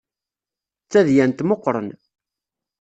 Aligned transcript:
D 0.85 0.87
tadyant 0.91 1.45
meqqren. 1.47 1.87